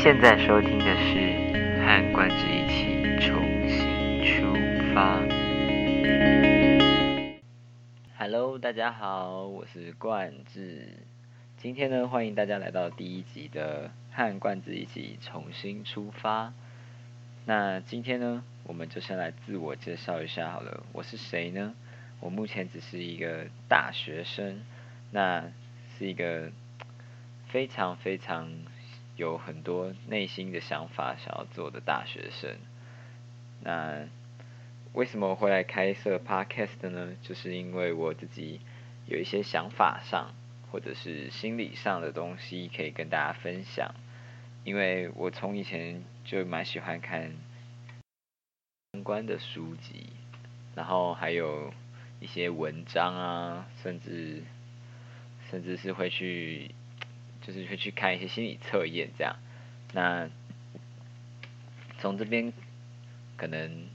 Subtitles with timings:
[0.00, 1.18] 现在收听的是
[1.82, 4.54] 和冠之一起重新出
[4.94, 5.20] 发。
[8.16, 10.86] Hello，大家好，我是冠志。
[11.56, 16.52] 今天呢，欢迎大家来到第一集的和冠子一起重新出发。
[17.44, 20.84] 那今天呢，我们就先来自我介绍一下好了。
[20.92, 21.74] 我是谁呢？
[22.20, 24.60] 我目前只是一个大学生，
[25.10, 25.42] 那
[25.98, 26.52] 是一个
[27.48, 28.48] 非常非常
[29.18, 32.56] 有很多内心的想法想要做的大学生。
[33.60, 34.06] 那
[34.92, 37.16] 为什么会来开设 podcast 呢？
[37.20, 38.60] 就是因为我自己
[39.06, 40.32] 有一些想法上
[40.70, 43.92] 或者是心理上的东西可以跟大家分享。
[44.64, 47.32] 因为我从以前就蛮喜欢看
[48.92, 50.10] 相关的书籍，
[50.76, 51.72] 然后还有
[52.20, 54.42] 一些文章啊，甚至
[55.50, 56.70] 甚至是会去，
[57.48, 59.34] 就是会去看一些心理测验这样。
[59.92, 60.28] 那
[61.98, 62.52] 从这边
[63.36, 63.88] 可能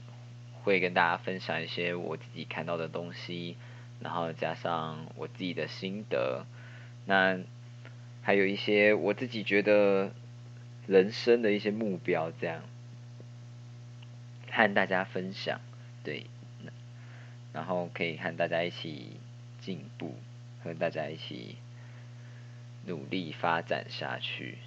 [0.64, 3.56] 会跟大家分享一些我自己看到的东西，
[4.00, 6.44] 然后加上我自己的心得，
[7.06, 7.38] 那
[8.20, 10.10] 还有一些我自己觉得。
[10.86, 12.60] 人生的一些目标，这样
[14.50, 15.58] 和大家分享，
[16.02, 16.26] 对，
[17.54, 19.16] 然后可以和大家一起
[19.62, 20.14] 进步，
[20.62, 21.56] 和大家一起
[22.86, 24.58] 努力发展下去。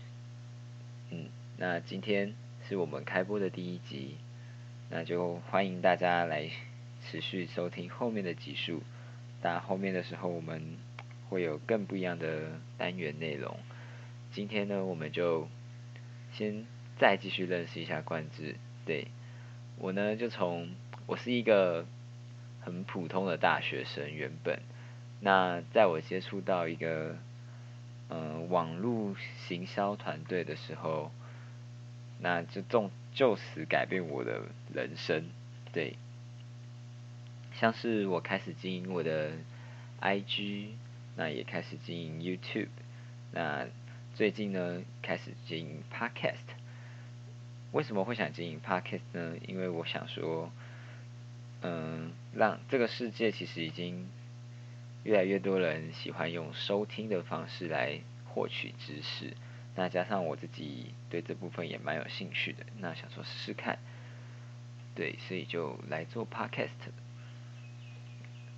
[1.11, 2.33] 嗯，那今天
[2.67, 4.17] 是我们开播的第一集，
[4.89, 6.49] 那就欢迎大家来
[7.01, 8.81] 持续收听后面的集数。
[9.41, 10.61] 但后面的时候，我们
[11.29, 13.57] 会有更不一样的单元内容。
[14.31, 15.47] 今天呢，我们就。
[16.33, 16.65] 先
[16.99, 19.07] 再继续认识一下冠志，对
[19.79, 20.69] 我呢就从
[21.07, 21.85] 我是一个
[22.59, 24.59] 很普通的大学生，原本
[25.21, 27.17] 那在我接触到一个
[28.09, 29.15] 嗯网络
[29.47, 31.11] 行销团队的时候，
[32.19, 35.25] 那就从就此改变我的人生，
[35.71, 35.95] 对，
[37.53, 39.31] 像是我开始经营我的
[40.01, 40.69] IG，
[41.15, 42.69] 那也开始经营 YouTube，
[43.31, 43.67] 那。
[44.15, 46.57] 最近呢，开始经营 Podcast。
[47.71, 49.35] 为什么会想经营 Podcast 呢？
[49.47, 50.51] 因为我想说，
[51.61, 54.09] 嗯，让这个世界其实已经
[55.07, 59.33] 越来越多人喜欢用收听的方式来获取知识。
[59.73, 63.79] 那加上我自己对这部分也蛮有兴趣的，那想说试试看。
[64.95, 66.91] 对，所以就来做 Podcast。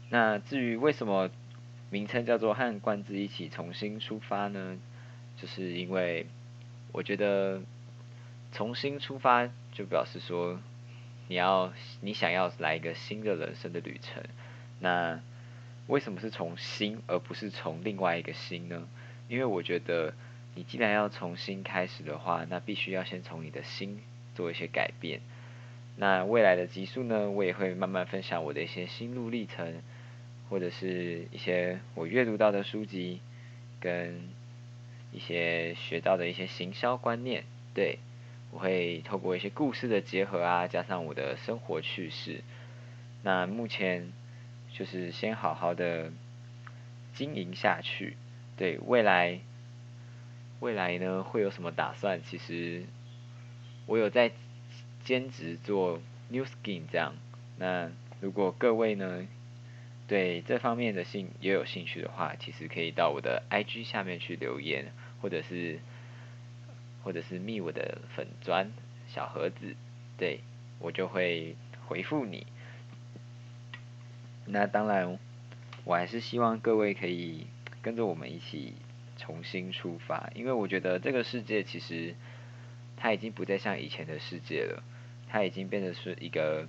[0.10, 1.30] 那至于为什么
[1.92, 4.80] 名称叫做和冠之一起重新出发呢？
[5.38, 6.26] 就是因为
[6.92, 7.62] 我觉得
[8.52, 10.60] 重新出发，就表示说
[11.28, 11.72] 你要
[12.02, 14.24] 你想要来一个新的人生的旅程。
[14.80, 15.22] 那
[15.90, 18.88] 为什么是从新而不是从另外一个新呢？
[19.28, 20.14] 因为我觉得
[20.56, 24.00] 你既然要重新开始的话，那必须要先从你的心
[24.36, 25.20] 做一些改变。
[25.98, 29.82] 那未来的集数呢，我也会慢慢分享我的一些心路历程，
[30.50, 33.20] 或者是一些我阅读到的书籍
[33.80, 34.40] 跟。
[35.12, 37.98] 一些学到的一些行销观念，对
[38.52, 42.44] 我会透过一些故事的结合啊，加上我的生活趣事。
[43.24, 44.12] 那目前
[44.72, 46.12] 就是先好好的
[47.14, 48.18] 经营下去，
[48.58, 49.40] 对未来
[50.60, 52.22] 未来呢会有什么打算？
[52.24, 52.84] 其实
[53.86, 54.32] 我有在
[55.04, 57.14] 兼职做 New Skin 这样。
[57.58, 57.92] 那
[58.22, 59.28] 如果各位呢？
[60.08, 64.92] 对这方面的兴也有兴趣的话，其实可以到我的 IG 下面去留言，
[65.22, 65.78] 或者是
[67.04, 68.72] 或者是密我的粉砖
[69.08, 69.76] 小盒子，
[70.18, 70.40] 对
[70.80, 72.48] 我就会回复你。
[74.52, 75.18] 那当然，
[75.84, 77.48] 我还是希望各位可以
[77.82, 78.74] 跟着我们一起
[79.18, 82.16] 重新出发，因为我觉得这个世界其实
[82.98, 84.84] 它已经不再像以前的世界了，
[85.28, 86.68] 它已经变得是一个。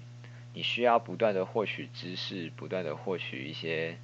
[0.53, 3.97] 你需要不断的获取知识，不断的获取一些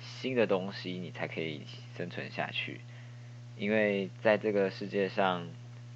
[0.00, 1.60] 新的东西，你才可以
[1.94, 2.80] 生存下去。
[3.58, 5.46] 因为在这个世界上，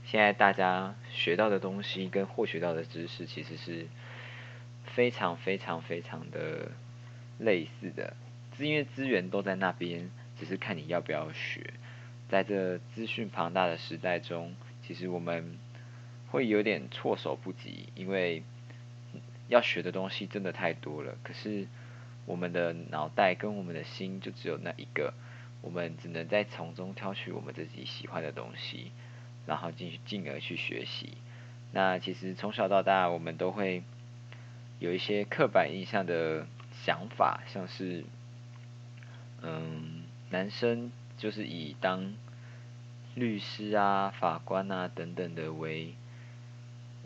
[0.04, 3.86] 现在大家学到的东西跟获取到的知识其实是
[4.84, 6.70] 非常非常非常的
[7.38, 8.16] 类似的，
[8.56, 11.74] 是因为资源都在那边，只是看你要不要学。
[12.28, 14.54] 在这资讯庞大的时代中，
[14.86, 15.58] 其实我们
[16.30, 18.42] 会有点措手不及，因为。
[19.46, 21.68] 要学的东西真的太多了，可是
[22.24, 25.12] 我们的脑袋跟我们的心就只有那一个，
[25.60, 28.90] 我们只能在从中挑取我们自己喜欢的东西，
[29.46, 31.18] 然后进进而去学习。
[31.72, 33.82] 那其实从小到大，我们都会
[34.78, 36.46] 有一些刻板印象的
[36.82, 38.04] 想法，像是，
[39.42, 42.14] 嗯，男生就是以当
[43.14, 45.94] 律师啊、法官啊等等的为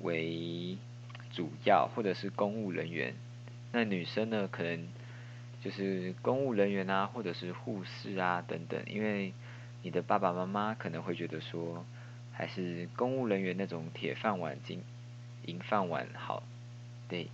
[0.03, 0.77] 为
[1.31, 3.15] 主要，或者是公务人员。
[3.73, 4.89] 那女生呢，可能
[5.63, 8.83] 就是公务人员啊，或者是护士啊等等。
[8.87, 9.33] 因为
[9.83, 11.85] 你的爸爸妈妈可能会觉得说，
[12.33, 14.83] 还是公务人员那种铁饭碗、金
[15.45, 16.43] 银饭碗好，
[17.09, 17.29] 对。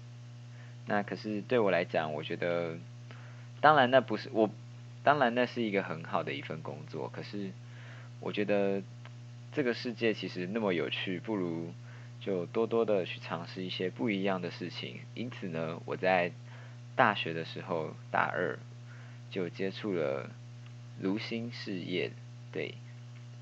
[0.86, 2.76] 那可是对我来讲，我觉得，
[3.62, 4.50] 当然那不是我，
[5.02, 7.08] 当然那是一个很好的一份工作。
[7.08, 7.52] 可是
[8.20, 8.82] 我觉得
[9.52, 11.72] 这个世界其实那么有趣，不如
[12.20, 15.00] 就多多的去尝试一些不一样的事情。
[15.14, 16.32] 因此呢，我在
[16.94, 18.58] 大学的时候大二
[19.30, 20.28] 就接触了
[21.00, 22.10] 如新事业，
[22.52, 22.74] 对，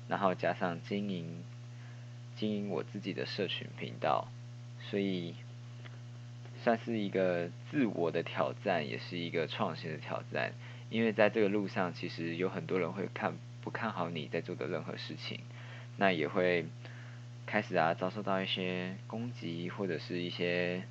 [0.07, 1.43] 然后加上经营
[2.37, 4.29] 经营我自己的社群频道，
[4.89, 5.35] 所以。
[6.63, 10.53] 算是一个自我的挑战，也是一个创新的挑战。
[10.89, 15.41] 因为在这个路上，其实有很多人会看不看好你在做的任何事情，
[15.97, 16.65] 那也会
[17.45, 20.83] 开始啊遭受到一些攻击或者是一些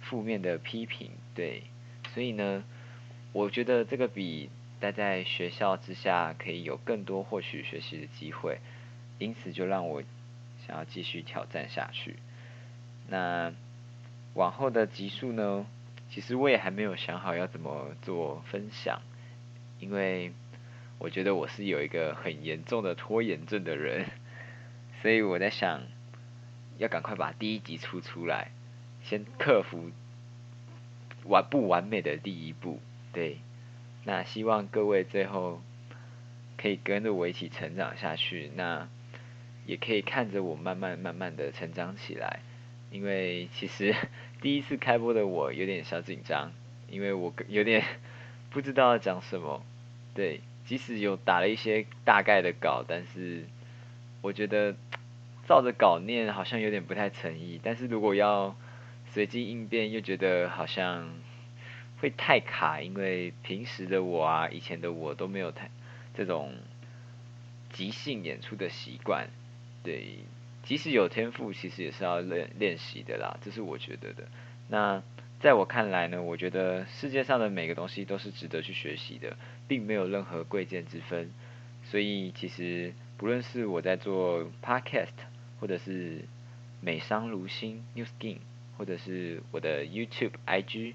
[0.00, 1.12] 负面的批评。
[1.36, 1.62] 对，
[2.12, 2.64] 所以呢，
[3.32, 4.50] 我觉得这个比
[4.80, 8.58] 待在学校之下可以有更多获取学习的机会，
[9.20, 10.02] 因此就让我
[10.66, 12.16] 想要继续挑战下去。
[13.08, 13.54] 那。
[14.34, 15.66] 往后的集数呢，
[16.08, 19.02] 其实我也还没有想好要怎么做分享，
[19.80, 20.32] 因为
[20.98, 24.06] 我觉得我是有一个很严重的拖延症的人，
[25.02, 25.82] 所以我在想，
[26.78, 28.52] 要赶快把第一集出出来，
[29.02, 29.90] 先克服
[31.24, 32.80] 完不完美的第一步。
[33.12, 33.38] 对，
[34.04, 35.60] 那希望各位最后
[36.56, 38.88] 可以跟着我一起成长下去，那
[39.66, 42.40] 也可以看着我慢慢慢慢的成长起来。
[42.90, 43.94] 因为其实
[44.42, 46.50] 第一次开播的我有点小紧张，
[46.88, 47.84] 因为我有点
[48.50, 49.62] 不知道要讲什么。
[50.14, 53.44] 对，即使有打了一些大概的稿，但是
[54.22, 54.74] 我觉得
[55.46, 57.60] 照着稿念好像有点不太诚意。
[57.62, 58.56] 但是如果要
[59.12, 61.08] 随机应变，又觉得好像
[62.00, 65.70] 会太卡，因为平时的我啊，以前的我都没有太
[66.16, 66.54] 这种
[67.72, 69.28] 即兴演出的习惯。
[69.84, 70.18] 对。
[70.62, 74.28] 即使有天赋，其实也是要练练习的啦，这是我觉得的。
[74.68, 75.02] 那
[75.40, 79.36] 在我看来呢，我觉得世界上的每个东西都是值得去学习的，
[79.66, 81.30] 并没有任何贵贱之分。
[81.82, 85.08] 所以其实不论是我在做 podcast，
[85.58, 86.26] 或者是
[86.80, 88.36] 美商如新 New Skin，
[88.76, 90.94] 或者是我的 YouTube IG，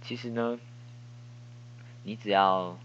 [0.00, 0.60] 其实呢，
[2.04, 2.78] 你只要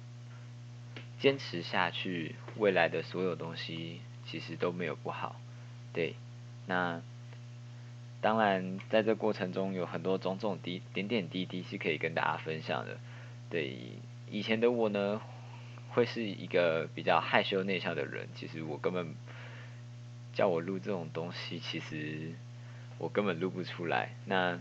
[1.20, 5.40] 坚持下去，未来的所有东西其实都没有不好。
[5.96, 6.14] 对。
[6.68, 7.02] 那
[8.22, 12.98] 当然，在这过程中有很多种种滴点点滴滴是可以跟大家分享的。
[13.50, 13.78] 对
[14.30, 15.22] 以前的我呢，
[15.92, 18.28] 会是一个比较害羞内向的人。
[18.36, 19.14] 其实我根本
[20.34, 22.34] 叫我录这种东西，其实
[22.98, 24.10] 我根本录不出来。
[24.26, 24.60] 那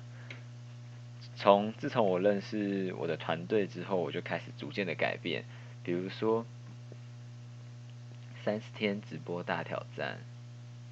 [1.36, 5.44] 从自从我认识我的团队之后，我就开始逐渐的改变。
[5.82, 6.44] 比如说
[8.44, 10.18] 三十天直播大挑战，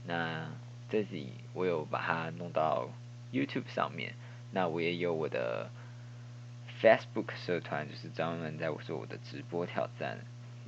[0.06, 0.49] 那。
[0.90, 2.90] 这里我有把它弄到
[3.32, 4.12] YouTube 上面，
[4.50, 5.70] 那我也有我的
[6.82, 10.19] Facebook 社团，就是专门在做我的直播挑战。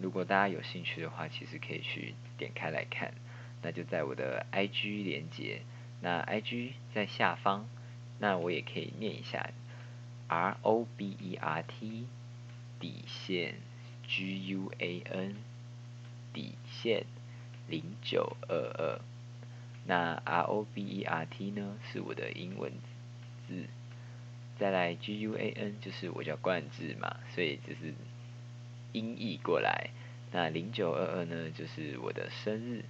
[0.01, 3.13] 如果大家有兴趣的话，其实可以去点开来看。
[3.61, 5.61] 那就在我的 IG 连接，
[6.01, 7.69] 那 IG 在下方，
[8.19, 9.51] 那我也可以念一下
[10.29, 12.07] R O B E R T
[12.81, 13.57] 底线
[14.09, 15.35] G U A N
[16.33, 17.05] 底线
[17.69, 19.01] 零九二二。
[19.87, 22.73] 那 R O B E R T 呢是我的英文
[23.47, 23.65] 字，
[24.59, 27.93] 再来 G U A N 就是我叫冠志嘛，所以就是
[28.93, 29.91] 音译过来。
[30.33, 32.85] 那零九二二呢就是我的生日，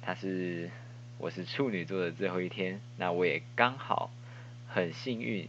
[0.00, 0.70] 它是
[1.18, 4.10] 我是处女座的最后一天，那我也刚好
[4.68, 5.48] 很幸运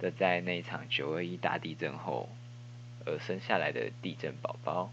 [0.00, 2.28] 的在那一场九二一大地震后
[3.06, 4.90] 而生下来的地震宝宝，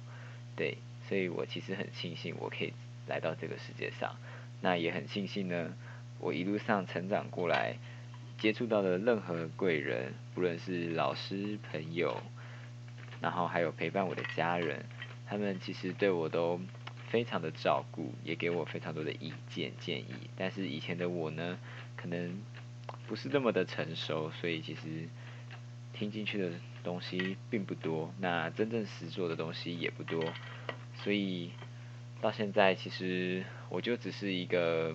[0.56, 0.78] 对，
[1.10, 2.72] 所以我其实很庆幸我可以
[3.08, 4.16] 来到这个世界上。
[4.62, 5.74] 那也很庆幸呢，
[6.20, 7.78] 我一路上成长过来，
[8.38, 12.22] 接触到的任何贵人，不论是老师、朋友，
[13.20, 14.86] 然后还有陪伴我的家人，
[15.26, 16.60] 他们其实对我都
[17.10, 20.30] 非常的照顾，也给我非常多的意见建议。
[20.38, 21.58] 但是以前的我呢，
[21.98, 22.40] 可能
[23.08, 25.10] 不是那么的成熟，所以其实
[25.92, 26.52] 听进去的
[26.84, 30.24] 东西并不多，那真正实做的东西也不多，
[30.94, 31.52] 所以。
[32.22, 34.94] 到现在，其实我就只是一个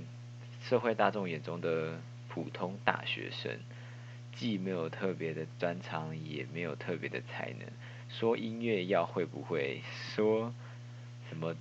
[0.63, 3.59] 社会大众眼中的普通大学生，
[4.35, 7.67] 既没有特别的专长，也没有特别的才能。
[8.11, 9.81] 说音乐要会不会，
[10.15, 10.53] 说
[11.31, 11.57] 什么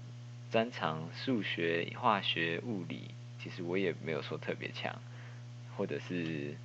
[0.51, 5.01] 专长数学、化学、物理，其实我也没有说特别强，
[5.77, 6.55] 或者是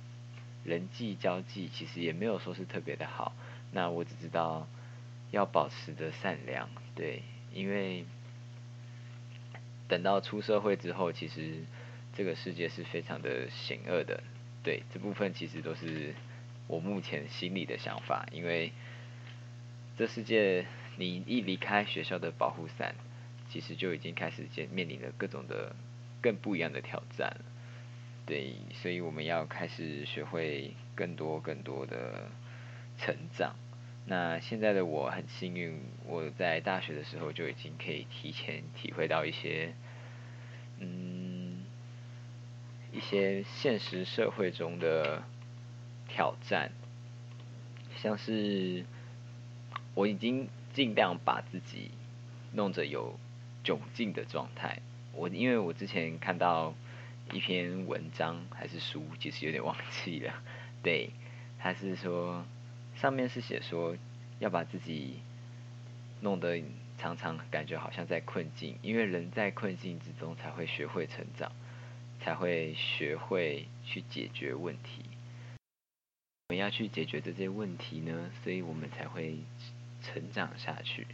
[0.65, 3.33] 人际交际，其实也没有说是特别的好。
[3.71, 4.67] 那我只知道
[5.31, 8.03] 要保持的善良，对，因为
[9.91, 11.65] 等到出社会之后，其实
[12.15, 14.23] 这个世界是非常的险恶的，
[14.63, 16.15] 对，这部分其实都是
[16.67, 18.71] 我目前心里的想法，因为
[19.97, 22.95] 这世界你一离开学校的保护伞。
[23.51, 25.75] 其实就已经开始面面临了各种的
[26.21, 27.35] 更不一样的挑战，
[28.25, 32.31] 对，所以我们要开始学会更多更多的
[32.97, 33.53] 成长。
[34.05, 39.73] 那现在的我很幸运，我在大学的时候就已经可以提前体会到一些，
[40.79, 41.63] 嗯，
[42.91, 45.23] 一些现实社会中的
[46.07, 46.71] 挑战，
[47.97, 48.85] 像是
[49.93, 51.91] 我已经尽量把自己
[52.53, 53.17] 弄着有。
[53.63, 54.79] 窘境的状态，
[55.13, 56.73] 我因为我之前看到
[57.31, 60.33] 一篇文章还是书，其实有点忘记了。
[60.81, 61.11] 对，
[61.59, 62.43] 他是说
[63.01, 63.97] 上面是写说
[64.37, 65.21] 要把自己
[66.19, 66.61] 弄得
[66.99, 71.51] 常常感觉好像在困境，因为人在困境之中才会学会成长，
[72.19, 75.01] 才会学会去解决问题。
[76.49, 79.39] 我们要去解决这些问题呢，所以我们才会
[80.03, 81.07] 成长下去。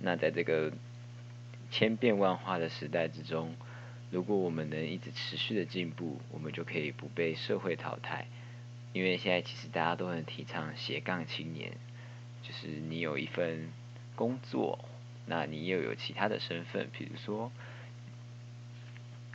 [0.00, 0.70] 那在这个
[1.70, 3.56] 千变万化的时代之中，
[4.10, 8.26] 如果我们能一直持续的进步，我们就可以不被社会淘汰。
[8.96, 11.70] 因为现在其实大家都很提倡斜杠青年，
[12.42, 13.68] 就是你有一份
[14.14, 14.78] 工作，
[15.26, 17.52] 那你又有其他的身份，比如说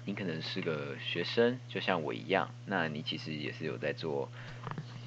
[0.06, 4.32] 你可能是个学生，就像我一样，那你其实也是有在做，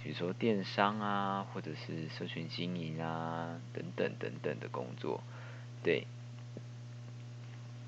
[0.04, 5.20] 比如说电商啊，或者是社群经营啊，等等等等的工作，
[5.82, 6.06] 对。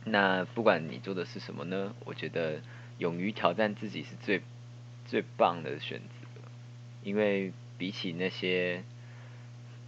[0.04, 1.94] 那不管你做的是什么呢？
[2.04, 2.60] 我觉得
[2.98, 4.42] 勇于挑战自己是最
[5.04, 6.15] 最棒的选择，
[7.06, 8.82] 因为比起那些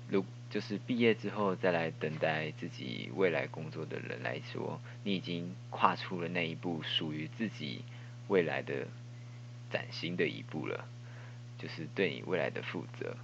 [0.08, 7.82] 如就是毕业之后再来等待自己未来工作的人来说，你已经跨出了那一步，属于自己
[8.28, 8.86] 未来的
[9.68, 10.86] 崭新的一步了，
[11.58, 13.16] 就是对你未来的负责。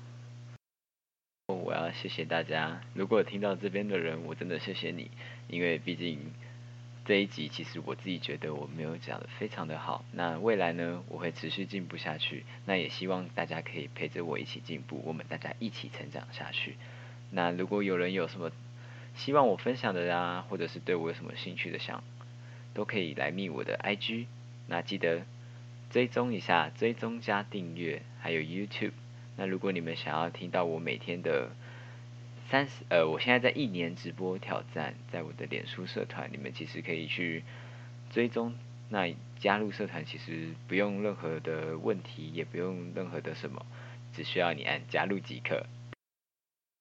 [1.46, 5.08] 我要谢谢大家，如果听到这边的人，我真的谢谢你，
[5.46, 6.18] 因为毕竟。
[7.04, 16.76] 这一集其实我自己觉得我没有讲的非常的好，那未来呢我会持续进步下去，那也希望大家可以陪着我一起进步，我们大家一起成长下去。
[17.30, 18.50] 那如果有人有什么
[19.14, 22.02] 希望我分享的啊，或者是对我有什么兴趣的想，
[22.72, 24.24] 都可以来密我的 IG，
[24.68, 25.26] 那记得
[25.90, 28.92] 追踪一下，追踪加订阅，还有 YouTube。
[29.36, 31.50] 那如果你们想要听到我每天的。
[32.50, 37.42] 三十呃，我现在在一年直播挑战，在我的脸书社团，你们其实可以去
[38.10, 38.54] 追踪。
[38.90, 43.64] 那加入社团其实不用任何的问题，也不用任何的什么，
[44.12, 45.66] 只需要你按加入即可。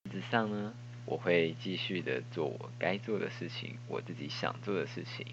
[0.05, 0.74] 实质上呢，
[1.05, 5.25] 我会继续的做我该做的事情，我自己想做的事情。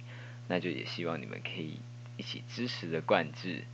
[0.48, 1.80] 那就也希望你们可以
[2.16, 3.64] 一起支持的贯志，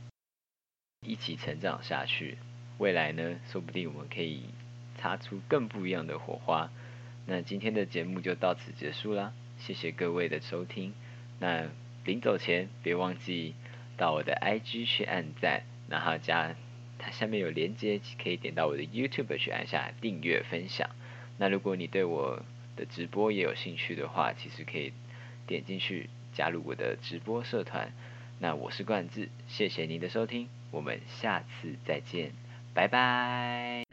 [1.05, 2.37] 一起成长下去。
[2.79, 4.41] 未来呢，说不定我们可以。
[4.97, 6.69] 擦出更不一样的火花。
[7.25, 10.93] 那今天的节目就到此结束啦，谢谢各位的收听。
[11.39, 11.67] 那
[12.05, 13.53] 临走前别忘记
[13.97, 16.55] 到我的 IG 去按赞，然后加
[16.97, 20.89] 它下面有连接，可以点到我的 YouTube 去按下订阅分享。
[21.37, 22.41] 那如果你对我
[22.75, 24.93] 的直播也有兴趣的话，其实可以
[25.45, 27.91] 点进去加入我的直播社团。
[28.39, 32.31] 那我是冠志，谢谢您的收听，我们下次再见，
[32.73, 33.86] 拜拜。